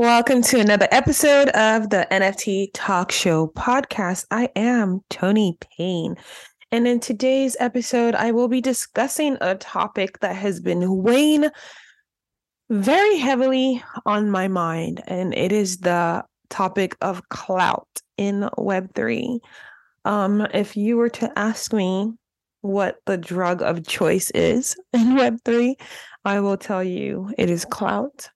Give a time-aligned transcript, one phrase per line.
[0.00, 4.24] Welcome to another episode of the NFT Talk Show podcast.
[4.30, 6.16] I am Tony Payne.
[6.72, 11.50] And in today's episode, I will be discussing a topic that has been weighing
[12.70, 17.86] very heavily on my mind, and it is the topic of clout
[18.16, 19.38] in Web3.
[20.06, 22.10] Um, if you were to ask me
[22.62, 25.74] what the drug of choice is in Web3,
[26.24, 28.30] I will tell you it is clout.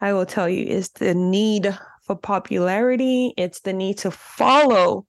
[0.00, 3.34] I will tell you is the need for popularity.
[3.36, 5.04] It's the need to follow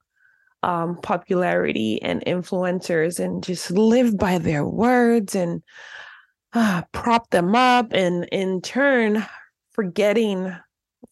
[0.62, 5.62] um, popularity and influencers and just live by their words and
[6.52, 7.92] uh, prop them up.
[7.92, 9.24] And in turn,
[9.72, 10.54] forgetting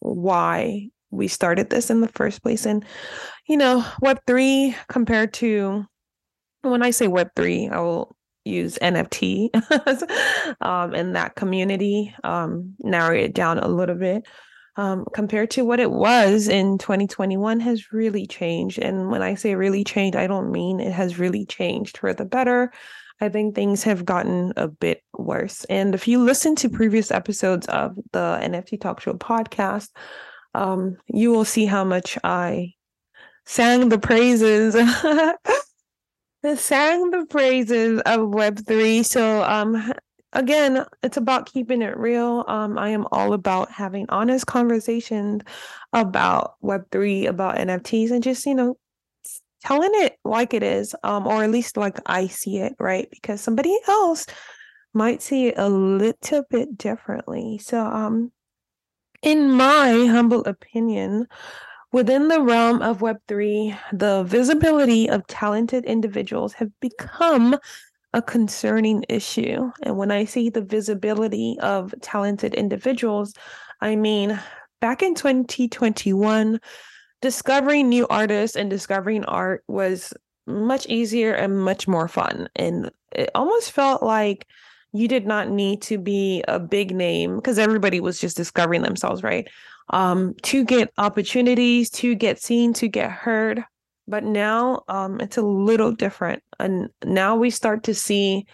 [0.01, 2.67] why we started this in the first place.
[2.67, 2.85] And,
[3.47, 5.87] you know, Web3 compared to
[6.63, 8.17] when I say Web3, I will
[8.49, 9.51] use NFT
[10.61, 14.27] um, in that community, um, narrow it down a little bit.
[14.77, 18.79] Um, compared to what it was in 2021 has really changed.
[18.79, 22.25] And when I say really changed, I don't mean it has really changed for the
[22.25, 22.71] better.
[23.21, 25.65] I think things have gotten a bit worse.
[25.65, 29.89] And if you listen to previous episodes of the NFT Talk Show podcast,
[30.55, 32.75] um, you will see how much I
[33.47, 34.77] sang the praises
[36.57, 39.05] sang the praises of Web3.
[39.05, 39.93] So, um,
[40.33, 42.45] again, it's about keeping it real.
[42.47, 45.43] Um, I am all about having honest conversations
[45.93, 48.79] about Web3, about NFTs, and just, you know,
[49.65, 53.09] telling it like it is, um, or at least like I see it, right?
[53.11, 54.27] Because somebody else
[54.95, 57.59] might see it a little bit differently.
[57.59, 58.33] So, um,
[59.23, 61.27] in my humble opinion,
[61.91, 67.57] Within the realm of Web3, the visibility of talented individuals have become
[68.13, 69.71] a concerning issue.
[69.83, 73.33] And when I say the visibility of talented individuals,
[73.81, 74.39] I mean
[74.81, 76.61] back in 2021,
[77.21, 80.13] discovering new artists and discovering art was
[80.47, 82.49] much easier and much more fun.
[82.57, 84.47] And it almost felt like
[84.93, 89.23] you did not need to be a big name because everybody was just discovering themselves,
[89.23, 89.49] right?
[89.91, 93.65] Um, to get opportunities, to get seen, to get heard.
[94.07, 96.43] But now um, it's a little different.
[96.59, 98.47] And now we start to see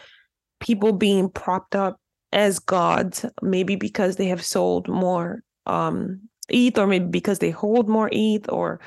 [0.61, 2.01] people being propped up
[2.33, 7.89] as gods, maybe because they have sold more um, ETH, or maybe because they hold
[7.89, 8.81] more ETH, or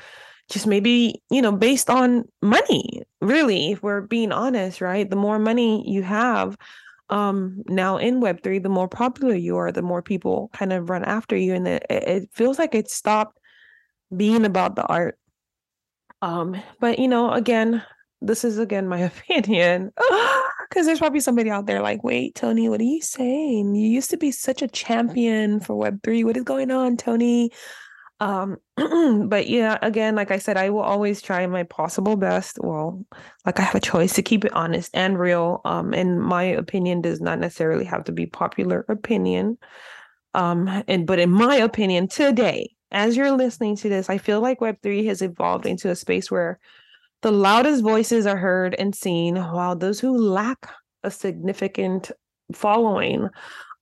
[0.50, 5.08] just maybe, you know, based on money, really, if we're being honest, right?
[5.08, 6.56] The more money you have,
[7.10, 11.04] um now in web3 the more popular you are the more people kind of run
[11.04, 13.38] after you and it, it feels like it stopped
[14.14, 15.18] being about the art.
[16.22, 17.82] Um but you know again
[18.20, 19.92] this is again my opinion.
[20.68, 23.74] Because there's probably somebody out there like wait tony what are you saying?
[23.74, 27.50] You used to be such a champion for web3 what is going on tony
[28.20, 28.56] um
[29.28, 32.58] but yeah again like i said i will always try my possible best.
[32.60, 33.04] Well
[33.46, 35.60] like i have a choice to keep it honest and real.
[35.64, 39.58] Um and my opinion does not necessarily have to be popular opinion.
[40.34, 44.60] Um and but in my opinion today as you're listening to this i feel like
[44.60, 46.58] web3 has evolved into a space where
[47.22, 50.70] the loudest voices are heard and seen while those who lack
[51.02, 52.10] a significant
[52.52, 53.28] following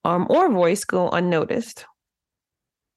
[0.05, 1.85] um, or voice go unnoticed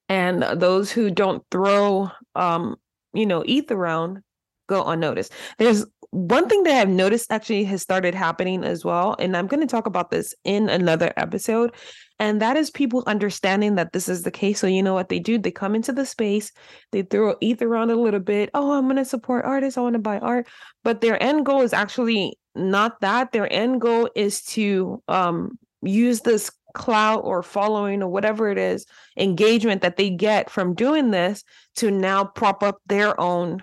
[0.09, 2.75] and those who don't throw um
[3.13, 4.21] you know ETH around
[4.67, 5.31] go unnoticed.
[5.57, 9.61] There's one thing that i've noticed actually has started happening as well and i'm going
[9.61, 11.71] to talk about this in another episode
[12.17, 14.59] and that is people understanding that this is the case.
[14.59, 15.37] So you know what they do?
[15.37, 16.51] They come into the space
[16.91, 19.93] they throw ETH around a little bit oh i'm going to support artists i want
[19.93, 20.47] to buy art
[20.83, 23.31] but their end goal is actually not that.
[23.31, 28.85] Their end goal is to um use this clout or following or whatever it is
[29.17, 31.43] engagement that they get from doing this
[31.75, 33.61] to now prop up their own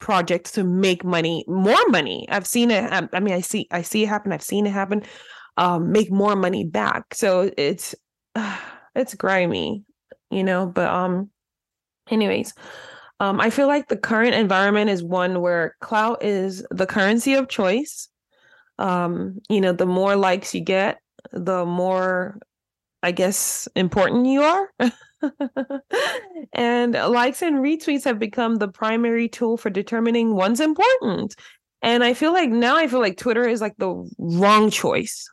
[0.00, 2.26] projects to make money more money.
[2.28, 5.04] I've seen it i mean i see i see it happen i've seen it happen
[5.56, 7.14] um make more money back.
[7.14, 7.94] So it's
[8.34, 8.58] uh,
[8.96, 9.84] it's grimy
[10.30, 11.30] you know but um
[12.10, 12.52] anyways
[13.20, 17.48] um i feel like the current environment is one where clout is the currency of
[17.48, 18.08] choice.
[18.80, 20.98] Um you know the more likes you get
[21.32, 22.38] the more
[23.02, 24.70] I guess important you are.
[26.52, 31.34] and likes and retweets have become the primary tool for determining one's important.
[31.82, 35.28] And I feel like now I feel like Twitter is like the wrong choice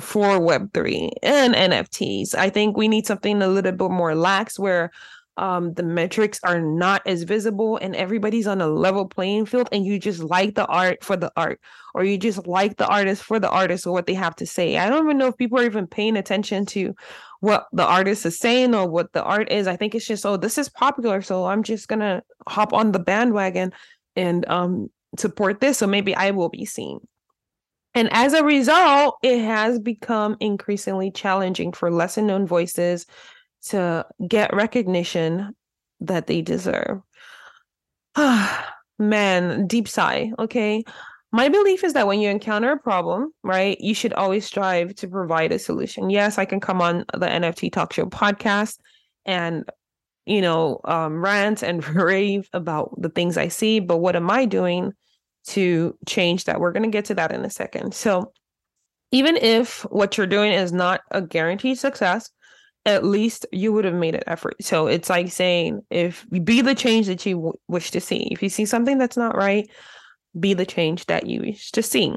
[0.00, 2.34] for Web3 and NFTs.
[2.34, 4.90] I think we need something a little bit more lax where
[5.36, 9.84] um, the metrics are not as visible and everybody's on a level playing field and
[9.84, 11.60] you just like the art for the art
[11.94, 14.78] or you just like the artist for the artist or what they have to say.
[14.78, 16.94] I don't even know if people are even paying attention to
[17.40, 19.66] what the artist is saying or what the art is.
[19.66, 21.20] I think it's just, oh, this is popular.
[21.20, 23.72] So I'm just gonna hop on the bandwagon
[24.14, 24.88] and um
[25.18, 25.78] support this.
[25.78, 27.00] So maybe I will be seen.
[27.96, 33.06] And as a result, it has become increasingly challenging for lesser known voices
[33.64, 35.54] to get recognition
[36.00, 37.00] that they deserve.
[38.16, 40.32] Ah man, deep sigh.
[40.38, 40.84] Okay.
[41.32, 45.08] My belief is that when you encounter a problem, right, you should always strive to
[45.08, 46.08] provide a solution.
[46.08, 48.78] Yes, I can come on the NFT Talk Show podcast
[49.26, 49.68] and,
[50.26, 54.44] you know, um, rant and rave about the things I see, but what am I
[54.44, 54.92] doing
[55.48, 56.60] to change that?
[56.60, 57.94] We're going to get to that in a second.
[57.94, 58.32] So,
[59.10, 62.30] even if what you're doing is not a guaranteed success,
[62.86, 64.56] at least you would have made an effort.
[64.60, 68.28] So it's like saying, if be the change that you w- wish to see.
[68.30, 69.68] If you see something that's not right,
[70.38, 72.12] be the change that you wish to see.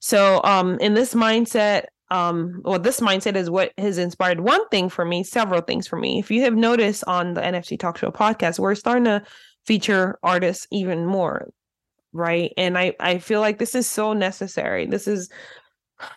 [0.00, 4.88] So, um, in this mindset, um, well, this mindset is what has inspired one thing
[4.88, 6.18] for me, several things for me.
[6.18, 9.22] If you have noticed on the NFT Talk Show podcast, we're starting to
[9.66, 11.50] feature artists even more,
[12.12, 12.52] right?
[12.56, 14.86] And I I feel like this is so necessary.
[14.86, 15.28] This is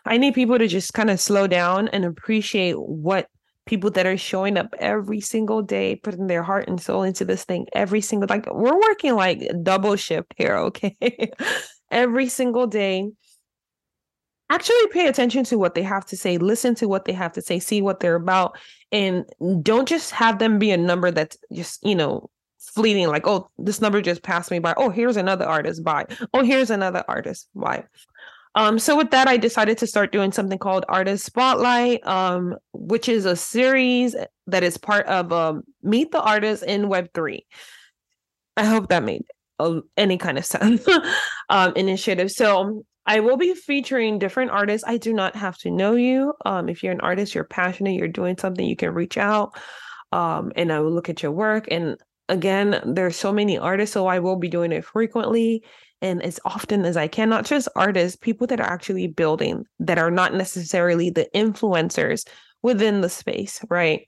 [0.05, 3.27] I need people to just kind of slow down and appreciate what
[3.71, 7.45] people that are showing up every single day, putting their heart and soul into this
[7.45, 10.97] thing every single like we're working like double shift here, okay?
[11.91, 13.09] every single day.
[14.49, 17.41] Actually pay attention to what they have to say, listen to what they have to
[17.41, 18.57] say, see what they're about,
[18.91, 19.23] and
[19.63, 22.29] don't just have them be a number that's just, you know,
[22.59, 26.43] fleeting like oh this number just passed me by oh here's another artist by oh
[26.43, 27.83] here's another artist by
[28.55, 33.07] um, so with that, I decided to start doing something called Artist Spotlight, um, which
[33.07, 34.15] is a series
[34.47, 37.39] that is part of um, Meet the Artist in Web3.
[38.57, 39.23] I hope that made
[39.59, 40.85] uh, any kind of sense
[41.49, 42.31] um, initiative.
[42.31, 44.87] So I will be featuring different artists.
[44.87, 46.33] I do not have to know you.
[46.45, 49.57] Um, if you're an artist, you're passionate, you're doing something, you can reach out
[50.11, 51.67] um, and I will look at your work.
[51.71, 51.97] And
[52.29, 55.63] again, there's so many artists, so I will be doing it frequently
[56.01, 59.99] and as often as I can, not just artists, people that are actually building that
[59.99, 62.27] are not necessarily the influencers
[62.63, 64.07] within the space, right?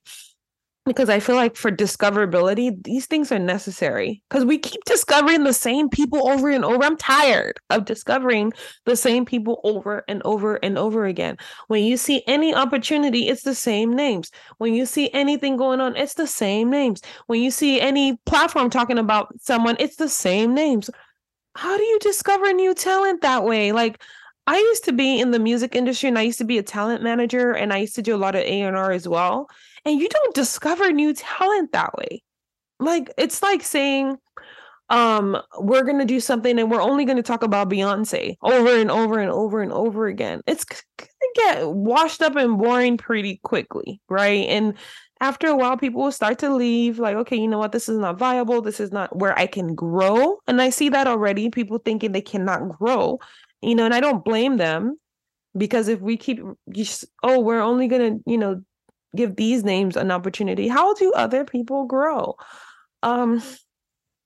[0.86, 5.54] Because I feel like for discoverability, these things are necessary because we keep discovering the
[5.54, 6.84] same people over and over.
[6.84, 8.52] I'm tired of discovering
[8.86, 11.38] the same people over and over and over again.
[11.70, 14.30] When you see any opportunity, it's the same names.
[14.58, 17.02] When you see anything going on, it's the same names.
[17.28, 20.90] When you see any platform talking about someone, it's the same names
[21.56, 23.72] how do you discover new talent that way?
[23.72, 24.02] Like
[24.48, 27.04] I used to be in the music industry and I used to be a talent
[27.04, 29.50] manager and I used to do a lot of A&R as well.
[29.86, 32.24] And you don't discover new talent that way.
[32.80, 34.18] Like it's like saying
[34.90, 38.76] um we're going to do something and we're only going to talk about Beyonce over
[38.76, 40.42] and over and over and over again.
[40.46, 44.46] It's going to get washed up and boring pretty quickly, right?
[44.50, 44.74] And
[45.24, 47.72] after a while people will start to leave like okay you know what?
[47.72, 48.62] This is not viable.
[48.62, 50.38] This is not where i can grow.
[50.48, 53.20] And i see that already people thinking they cannot grow
[53.62, 54.98] you know and i don't blame them
[55.56, 58.62] because if we keep just oh we're only going to you know
[59.16, 62.36] give these names an opportunity how do other people grow?
[63.02, 63.42] Um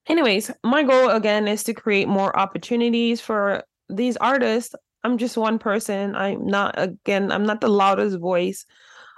[0.10, 4.74] anyways my goal again is to create more opportunities for these artists.
[5.03, 6.15] I'm just one person.
[6.15, 8.65] I'm not again i'm not the loudest voice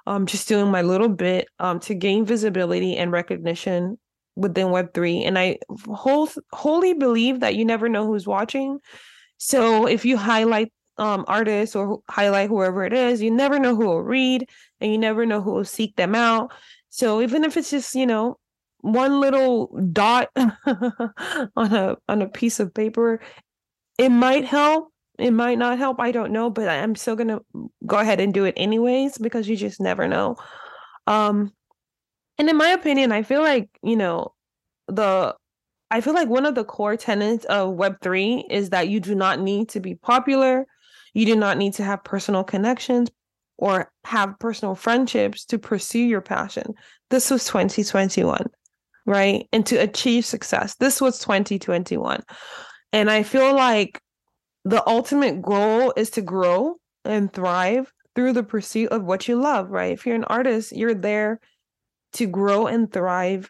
[0.10, 4.00] um, just doing my little bit um, to gain visibility and recognition
[4.36, 5.28] within Web3.
[5.28, 8.80] And I whole, wholly believe that you never know who's watching.
[9.38, 13.86] So if you highlight um, artists or highlight whoever it is, you never know who
[13.86, 14.50] will read
[14.82, 16.52] and you never know who will seek them out.
[16.90, 18.40] So even if it's just, you know,
[18.80, 23.22] one little dot on a on a piece of paper,
[24.00, 27.40] it might help it might not help i don't know but i'm still gonna
[27.86, 30.36] go ahead and do it anyways because you just never know.
[31.08, 31.52] Um
[32.38, 34.34] and in my opinion i feel like you know
[34.88, 35.36] the
[35.92, 39.40] i feel like one of the core tenets of web3 is that you do not
[39.40, 40.66] need to be popular.
[41.14, 43.10] You do not need to have personal connections
[43.58, 46.76] or have personal friendships to pursue your passion.
[47.10, 48.46] This was 2021
[49.06, 49.48] right?
[49.52, 50.76] And to achieve success.
[50.76, 52.22] This was 2021
[52.92, 54.02] and i feel like
[54.66, 56.76] the ultimate goal is to grow
[57.06, 59.94] and thrive through the pursuit of what you love, right?
[59.94, 61.40] If you're an artist, you're there
[62.14, 63.50] to grow and thrive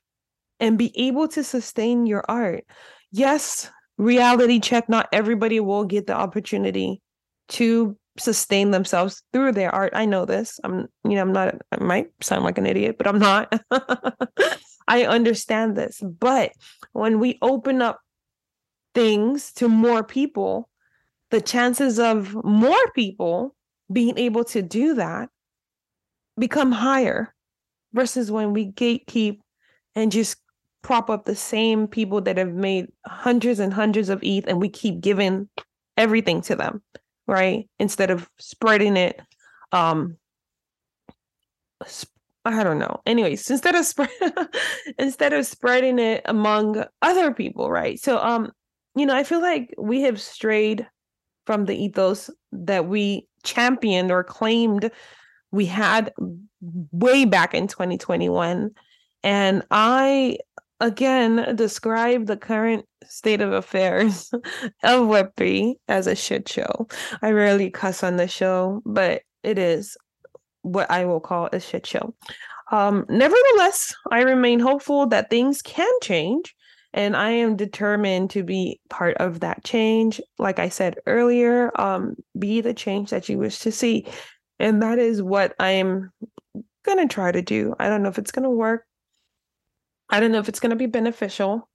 [0.60, 2.66] and be able to sustain your art.
[3.12, 7.02] Yes, reality check, not everybody will get the opportunity
[7.50, 9.94] to sustain themselves through their art.
[9.96, 10.60] I know this.
[10.64, 13.62] I'm, you know, I'm not, I might sound like an idiot, but I'm not.
[14.88, 16.02] I understand this.
[16.02, 16.52] But
[16.94, 18.00] when we open up
[18.94, 20.70] things to more people,
[21.32, 23.56] the chances of more people
[23.92, 25.30] being able to do that
[26.38, 27.34] become higher
[27.94, 29.40] versus when we gatekeep
[29.96, 30.38] and just
[30.82, 34.70] prop up the same people that have made hundreds and hundreds of ETH and we
[34.70, 35.50] keep giving
[35.98, 36.82] everything to them,
[37.28, 37.68] right?
[37.80, 39.20] Instead of spreading it
[39.72, 40.18] um
[42.46, 43.02] I don't know.
[43.06, 44.10] Anyways, instead of spread
[44.98, 48.00] instead of spreading it among other people, right?
[48.00, 48.52] So um
[48.96, 50.88] you know, I feel like we have strayed
[51.50, 54.92] from the ethos that we championed or claimed
[55.50, 56.14] we had
[56.92, 58.70] way back in 2021
[59.24, 60.38] and I
[60.80, 64.30] again describe the current state of affairs
[64.84, 66.88] of Web3 as a shit show.
[67.24, 69.98] I rarely cuss on the show, but it is
[70.62, 72.14] what I will call a shit show.
[72.72, 76.54] Um, nevertheless, I remain hopeful that things can change,
[76.94, 80.20] and I am determined to be part of that change.
[80.38, 84.08] Like I said earlier, um, be the change that you wish to see.
[84.60, 86.12] And that is what I'm
[86.84, 87.76] going to try to do.
[87.80, 88.86] I don't know if it's going to work.
[90.10, 91.70] I don't know if it's going to be beneficial,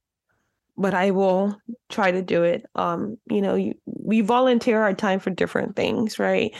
[0.77, 1.57] but I will
[1.89, 2.65] try to do it.
[2.75, 6.53] Um, you know, you, we volunteer our time for different things, right?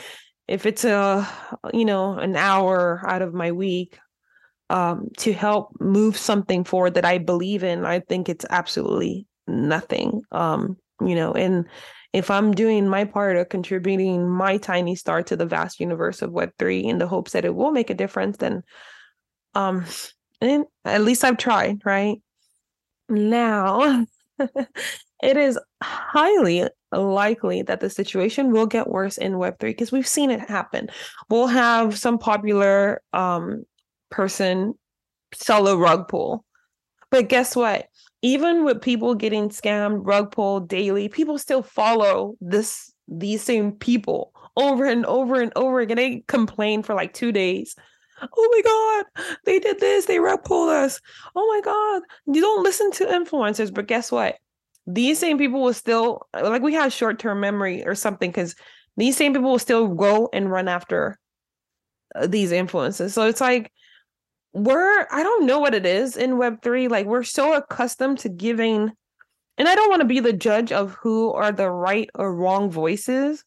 [0.48, 1.28] If it's a,
[1.74, 4.00] you know, an hour out of my week
[4.70, 10.22] um, to help move something forward that I believe in, I think it's absolutely nothing.
[10.32, 11.66] Um, you know, and
[12.14, 16.32] if I'm doing my part of contributing my tiny star to the vast universe of
[16.32, 18.64] Web3 in the hopes that it will make a difference, then
[19.54, 19.86] um,
[20.42, 22.22] and at least I've tried, right?
[23.10, 24.06] Now,
[24.40, 30.32] it is highly likely that the situation will get worse in Web3 because we've seen
[30.32, 30.90] it happen.
[31.30, 33.66] We'll have some popular um,
[34.10, 34.74] person
[35.68, 36.46] a rug pull.
[37.12, 37.88] But guess what?
[38.22, 44.32] Even with people getting scammed, rug pull daily, people still follow this these same people
[44.58, 45.98] over and over and over again.
[45.98, 47.76] They complain for like two days
[48.22, 51.02] oh my god they did this they rug pulled us
[51.36, 52.02] oh my god
[52.34, 54.36] you don't listen to influencers but guess what
[54.88, 58.56] these same people will still like we have short-term memory or something because
[58.98, 61.20] these same people will still go and run after
[62.16, 63.72] uh, these influences so it's like
[64.56, 68.90] we're i don't know what it is in web3 like we're so accustomed to giving
[69.58, 72.72] and i don't want to be the judge of who are the right or wrong
[72.72, 73.44] voices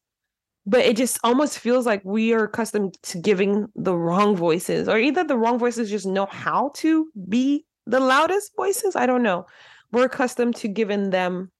[0.67, 4.99] but it just almost feels like we are accustomed to giving the wrong voices or
[4.99, 9.47] either the wrong voices just know how to be the loudest voices i don't know.
[9.91, 11.51] We're accustomed to giving them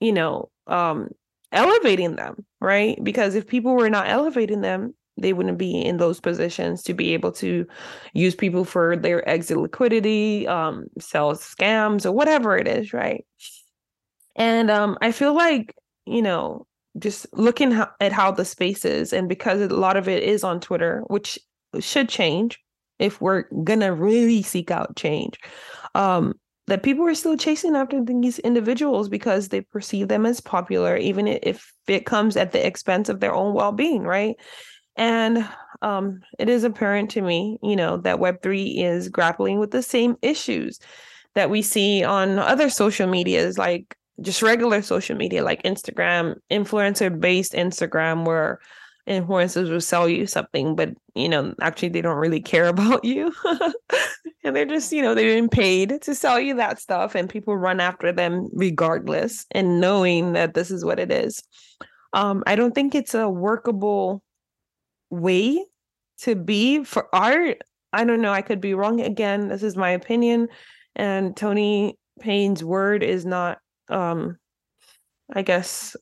[0.00, 1.10] you know um
[1.52, 2.98] elevating them right?
[3.04, 7.14] Because if people were not elevating them they wouldn't be in those positions to be
[7.14, 7.66] able to
[8.12, 13.24] use people for their exit liquidity um sell scams or whatever it is right?
[14.36, 15.74] And um i feel like
[16.06, 16.66] you know
[16.98, 20.60] just looking at how the space is and because a lot of it is on
[20.60, 21.38] twitter which
[21.80, 22.60] should change
[22.98, 25.38] if we're gonna really seek out change
[25.94, 26.34] um
[26.66, 31.26] that people are still chasing after these individuals because they perceive them as popular even
[31.26, 34.36] if it comes at the expense of their own well-being right
[34.96, 35.48] and
[35.82, 40.16] um it is apparent to me you know that web3 is grappling with the same
[40.22, 40.78] issues
[41.34, 47.18] that we see on other social medias like just regular social media like Instagram, influencer
[47.18, 48.60] based Instagram where
[49.08, 53.32] influencers will sell you something, but you know, actually they don't really care about you.
[54.44, 57.56] and they're just, you know, they're being paid to sell you that stuff and people
[57.56, 61.42] run after them regardless and knowing that this is what it is.
[62.12, 64.22] Um, I don't think it's a workable
[65.10, 65.64] way
[66.18, 67.58] to be for art.
[67.92, 68.32] I don't know.
[68.32, 69.48] I could be wrong again.
[69.48, 70.48] This is my opinion.
[70.96, 73.58] And Tony Payne's word is not
[73.88, 74.38] um
[75.32, 75.96] I guess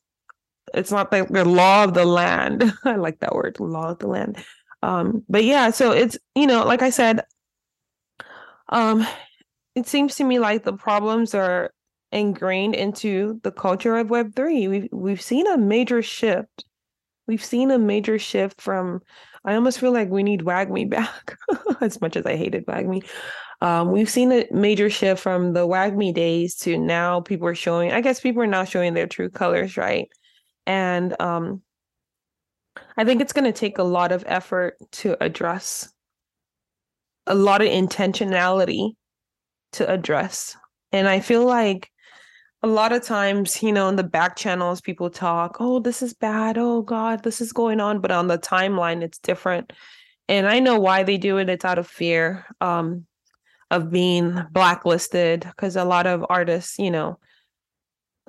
[0.75, 2.73] it's not the law of the land.
[2.85, 4.43] I like that word, law of the land.
[4.83, 7.23] Um, but yeah, so it's you know, like I said,
[8.69, 9.07] um,
[9.75, 11.73] it seems to me like the problems are
[12.11, 14.69] ingrained into the culture of Web three.
[14.69, 16.65] We've we've seen a major shift.
[17.27, 19.01] We've seen a major shift from.
[19.45, 21.37] I almost feel like we need WAGMI back,
[21.81, 23.05] as much as I hated WAGMI.
[23.61, 27.93] Um, we've seen a major shift from the WAGMI days to now people are showing,
[27.93, 30.09] I guess people are now showing their true colors, right?
[30.67, 31.63] And um,
[32.97, 35.93] I think it's going to take a lot of effort to address
[37.29, 38.95] a lot of intentionality
[39.75, 40.57] to address.
[40.91, 41.92] And I feel like
[42.63, 46.15] a lot of times, you know, in the back channels, people talk, oh, this is
[46.15, 46.57] bad.
[46.57, 48.01] Oh, God, this is going on.
[48.01, 49.73] But on the timeline, it's different.
[50.29, 51.49] And I know why they do it.
[51.49, 53.07] It's out of fear um,
[53.71, 57.19] of being blacklisted because a lot of artists, you know,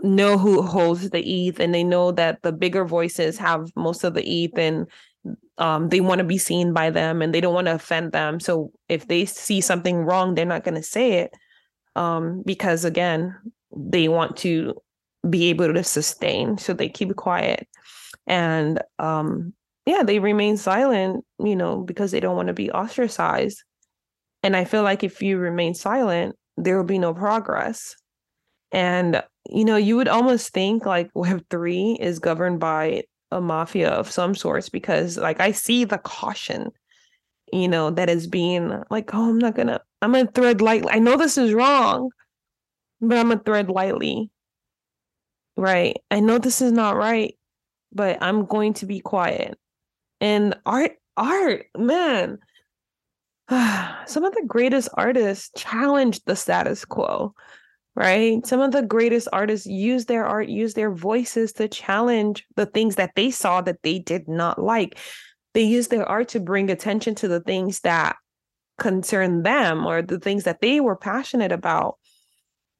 [0.01, 4.15] know who holds the ETH and they know that the bigger voices have most of
[4.15, 4.87] the ETH and
[5.59, 8.39] um, they want to be seen by them and they don't want to offend them.
[8.39, 11.33] So if they see something wrong, they're not going to say it
[11.95, 13.35] um, because, again,
[13.75, 14.75] they want to
[15.29, 16.57] be able to sustain.
[16.57, 17.67] So they keep quiet.
[18.27, 19.53] And um,
[19.85, 23.63] yeah, they remain silent, you know, because they don't want to be ostracized.
[24.41, 27.95] And I feel like if you remain silent, there will be no progress.
[28.71, 34.11] And, you know, you would almost think like Web3 is governed by a mafia of
[34.11, 36.69] some sorts because like I see the caution,
[37.51, 40.91] you know, that is being like, oh, I'm not gonna, I'm gonna thread lightly.
[40.91, 42.09] I know this is wrong,
[43.07, 44.29] but I'm gonna thread lightly.
[45.55, 45.97] Right.
[46.09, 47.37] I know this is not right,
[47.91, 49.57] but I'm going to be quiet.
[50.19, 52.39] And art, art, man.
[53.49, 57.35] Some of the greatest artists challenge the status quo
[57.95, 58.45] right?
[58.45, 62.95] Some of the greatest artists use their art, use their voices to challenge the things
[62.95, 64.97] that they saw that they did not like.
[65.53, 68.15] They use their art to bring attention to the things that
[68.79, 71.97] concern them or the things that they were passionate about.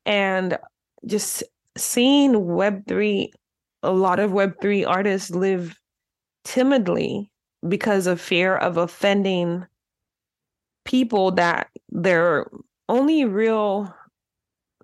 [0.06, 0.58] And
[1.06, 1.44] just
[1.78, 3.30] seeing Web3,
[3.84, 5.80] a lot of Web3 artists live
[6.44, 7.32] timidly
[7.68, 9.66] because of fear of offending
[10.86, 12.48] people that their
[12.90, 13.94] only real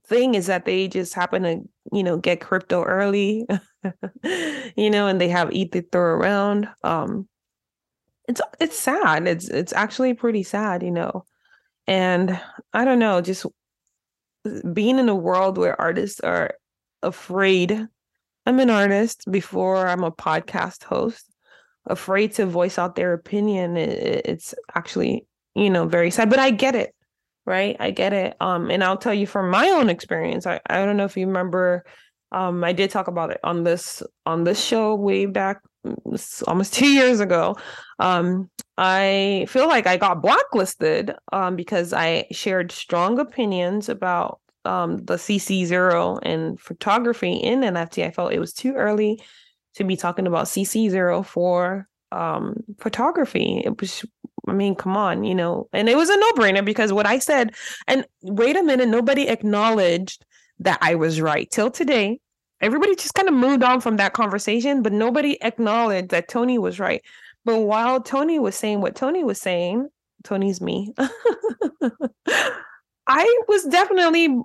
[0.05, 1.61] thing is that they just happen to,
[1.91, 3.45] you know, get crypto early,
[4.75, 6.69] you know, and they have ETH to throw around.
[6.83, 7.27] Um,
[8.27, 9.27] it's it's sad.
[9.27, 11.25] It's it's actually pretty sad, you know.
[11.87, 12.39] And
[12.73, 13.45] I don't know, just
[14.73, 16.55] being in a world where artists are
[17.03, 17.87] afraid.
[18.45, 21.25] I'm an artist before I'm a podcast host,
[21.85, 23.77] afraid to voice out their opinion.
[23.77, 26.93] It's actually, you know, very sad, but I get it
[27.49, 27.75] right?
[27.79, 28.37] I get it.
[28.39, 30.45] Um, and I'll tell you from my own experience.
[30.45, 31.83] I, I don't know if you remember,
[32.31, 35.61] um, I did talk about it on this on this show way back
[36.47, 37.57] almost two years ago.
[37.99, 44.97] Um, I feel like I got blacklisted um, because I shared strong opinions about um,
[44.97, 48.05] the CC zero and photography in NFT.
[48.05, 49.21] I felt it was too early
[49.75, 53.61] to be talking about CC zero for um, photography.
[53.65, 54.03] It was
[54.47, 55.69] I mean, come on, you know.
[55.73, 57.53] And it was a no-brainer because what I said,
[57.87, 60.25] and wait a minute, nobody acknowledged
[60.59, 62.19] that I was right till today.
[62.61, 66.79] Everybody just kind of moved on from that conversation, but nobody acknowledged that Tony was
[66.79, 67.03] right.
[67.45, 69.87] But while Tony was saying what Tony was saying,
[70.23, 70.93] Tony's me.
[73.07, 74.35] I was definitely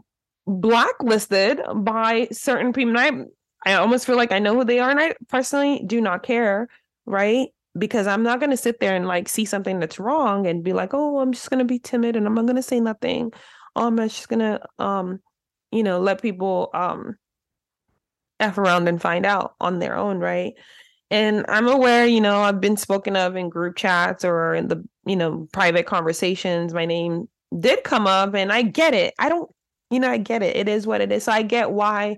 [0.47, 2.97] blacklisted by certain people.
[2.97, 3.25] I
[3.67, 6.69] I almost feel like I know who they are, and I personally do not care,
[7.07, 7.49] right?
[7.77, 10.73] because I'm not going to sit there and like see something that's wrong and be
[10.73, 13.33] like, oh, I'm just going to be timid and I'm not going to say nothing.
[13.77, 15.21] Oh, I'm just going to, um,
[15.73, 17.17] you know, let people um,
[18.41, 20.55] F around and find out on their own, right?
[21.11, 24.83] And I'm aware, you know, I've been spoken of in group chats or in the,
[25.07, 26.75] you know, private conversations.
[26.75, 29.15] My name did come up and I get it.
[29.19, 29.51] I don't,
[29.91, 30.57] you know, I get it.
[30.57, 31.25] It is what it is.
[31.25, 32.17] So I get why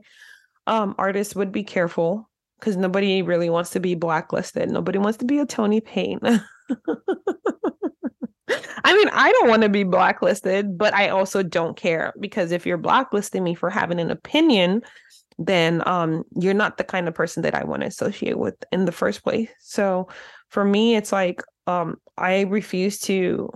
[0.66, 4.70] um, artists would be careful because nobody really wants to be blacklisted.
[4.70, 6.20] Nobody wants to be a Tony Payne.
[8.84, 12.64] I mean, I don't want to be blacklisted, but I also don't care because if
[12.64, 14.82] you're blacklisting me for having an opinion,
[15.38, 18.84] then um, you're not the kind of person that I want to associate with in
[18.84, 19.50] the first place.
[19.60, 20.08] So
[20.50, 23.50] for me, it's like um, I refuse to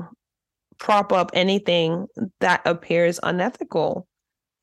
[0.79, 2.07] prop up anything
[2.41, 4.07] that appears unethical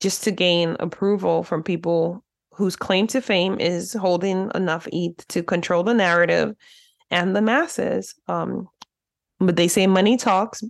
[0.00, 5.42] just to gain approval from people whose claim to fame is holding enough ETH to
[5.42, 6.54] control the narrative
[7.10, 8.14] and the masses.
[8.26, 8.68] Um,
[9.38, 10.62] but they say money talks,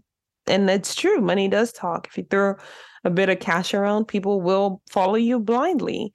[0.46, 1.20] and it's true.
[1.20, 2.06] Money does talk.
[2.06, 2.56] If you throw
[3.04, 6.12] a bit of cash around, people will follow you blindly.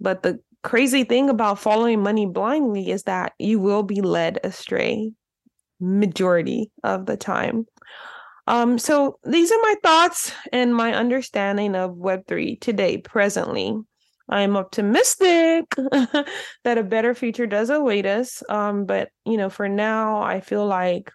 [0.00, 5.12] But the crazy thing about following money blindly is that you will be led astray
[5.80, 7.66] majority of the time.
[8.46, 13.74] Um, so these are my thoughts and my understanding of Web3 today, presently.
[14.28, 18.42] I'm optimistic that a better future does await us.
[18.48, 21.10] Um, but you know, for now, I feel like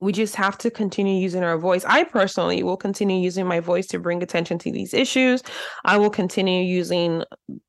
[0.00, 1.84] we just have to continue using our voice.
[1.84, 5.42] I personally will continue using my voice to bring attention to these issues.
[5.84, 7.24] I will continue using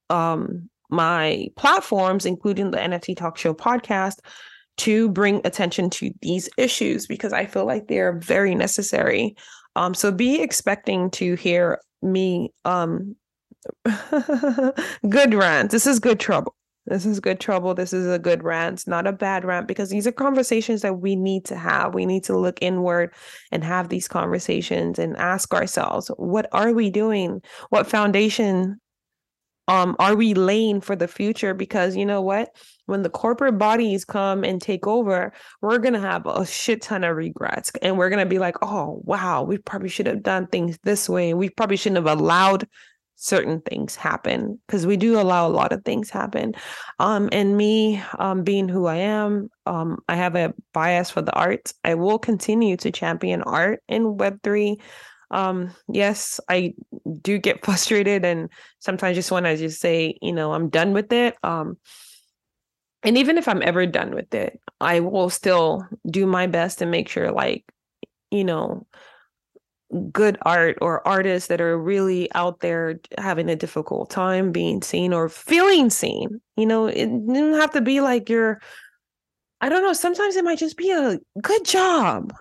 [0.09, 4.19] um, my platforms, including the NFT Talk Show podcast,
[4.77, 9.35] to bring attention to these issues because I feel like they're very necessary.
[9.75, 13.15] Um, so be expecting to hear me um
[15.09, 15.69] good rant.
[15.69, 16.55] This is good trouble.
[16.87, 17.75] This is good trouble.
[17.75, 21.15] This is a good rant, not a bad rant, because these are conversations that we
[21.15, 21.93] need to have.
[21.93, 23.13] We need to look inward
[23.51, 27.41] and have these conversations and ask ourselves, what are we doing?
[27.69, 28.79] What foundation
[29.67, 31.53] um are we laying for the future?
[31.53, 32.49] Because you know what?
[32.87, 37.15] When the corporate bodies come and take over, we're gonna have a shit ton of
[37.15, 37.71] regrets.
[37.83, 41.35] And we're gonna be like, oh wow, we probably should have done things this way.
[41.35, 42.67] We probably shouldn't have allowed
[43.21, 46.55] certain things happen because we do allow a lot of things happen.
[46.97, 51.31] Um and me um being who i am um i have a bias for the
[51.33, 51.73] arts.
[51.83, 54.81] I will continue to champion art in web3
[55.29, 56.73] um yes i
[57.21, 61.13] do get frustrated and sometimes just want to just say you know i'm done with
[61.13, 61.35] it.
[61.43, 61.77] Um
[63.03, 66.89] and even if i'm ever done with it i will still do my best and
[66.91, 67.63] make sure like
[68.31, 68.85] you know
[70.11, 75.13] good art or artists that are really out there having a difficult time being seen
[75.13, 76.41] or feeling seen.
[76.57, 78.61] You know, it doesn't have to be like you're,
[79.59, 82.33] I don't know, sometimes it might just be a good job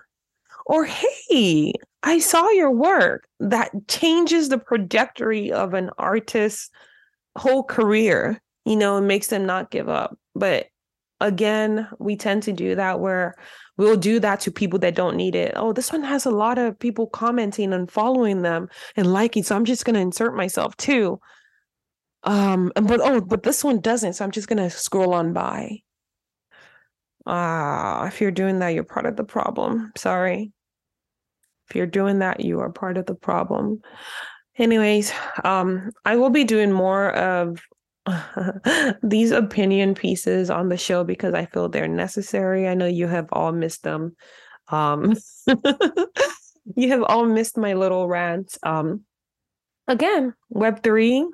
[0.65, 3.27] or hey, I saw your work.
[3.39, 6.69] That changes the trajectory of an artist's
[7.37, 10.17] whole career, you know, and makes them not give up.
[10.35, 10.67] But
[11.21, 13.35] again, we tend to do that where
[13.77, 15.53] we'll do that to people that don't need it.
[15.55, 19.55] Oh, this one has a lot of people commenting and following them and liking, so
[19.55, 21.19] I'm just going to insert myself too.
[22.23, 25.79] Um, but oh, but this one doesn't, so I'm just going to scroll on by.
[27.25, 29.91] Ah, if you're doing that, you're part of the problem.
[29.95, 30.51] Sorry.
[31.69, 33.81] If you're doing that, you are part of the problem.
[34.57, 37.61] Anyways, um, I will be doing more of
[39.03, 42.67] these opinion pieces on the show because I feel they're necessary.
[42.67, 44.15] I know you have all missed them.
[44.69, 45.15] Um,
[46.75, 48.57] you have all missed my little rants.
[48.63, 49.01] Um,
[49.87, 51.25] again, Web3,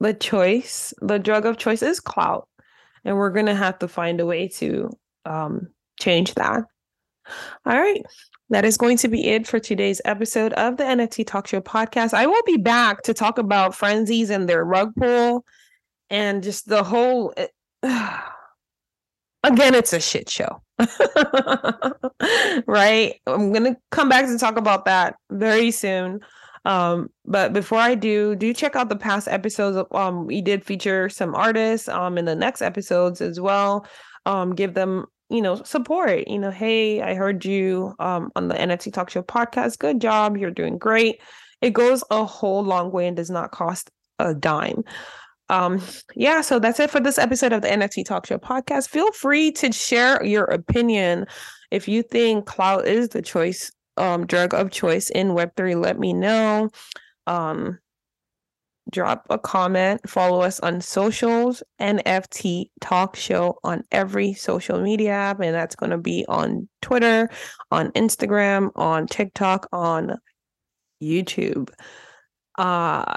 [0.00, 2.48] the choice, the drug of choice is clout.
[3.04, 4.90] And we're going to have to find a way to
[5.26, 5.68] um,
[6.00, 6.64] change that.
[7.66, 8.02] All right.
[8.54, 12.14] That is going to be it for today's episode of the NFT Talk Show podcast.
[12.14, 15.44] I will be back to talk about frenzies and their rug pull
[16.08, 17.34] and just the whole.
[17.82, 20.62] Again, it's a shit show.
[22.68, 23.16] right?
[23.26, 26.20] I'm going to come back to talk about that very soon.
[26.64, 29.84] Um, but before I do, do check out the past episodes.
[29.90, 33.84] Um, we did feature some artists um in the next episodes as well.
[34.26, 36.28] Um, give them you know, support.
[36.28, 39.78] You know, hey, I heard you um, on the NFT Talk Show podcast.
[39.78, 40.36] Good job.
[40.36, 41.20] You're doing great.
[41.60, 44.84] It goes a whole long way and does not cost a dime.
[45.48, 45.80] Um,
[46.14, 48.88] yeah, so that's it for this episode of the NFT Talk Show podcast.
[48.88, 51.26] Feel free to share your opinion.
[51.70, 56.12] If you think clout is the choice, um, drug of choice in Web3, let me
[56.12, 56.70] know.
[57.26, 57.78] Um,
[58.90, 65.40] drop a comment, follow us on socials, NFT Talk Show on every social media app.
[65.40, 67.28] And that's going to be on Twitter,
[67.70, 70.18] on Instagram, on TikTok, on
[71.02, 71.70] YouTube.
[72.56, 73.14] Uh,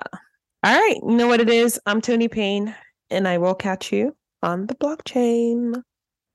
[0.64, 0.98] all right.
[1.08, 1.80] You know what it is?
[1.86, 2.74] I'm Tony Payne,
[3.10, 5.82] and I will catch you on the blockchain.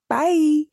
[0.08, 0.64] Bye.